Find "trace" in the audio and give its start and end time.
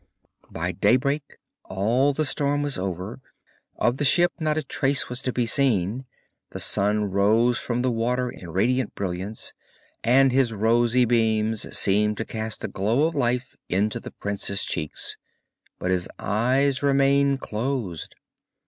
4.63-5.09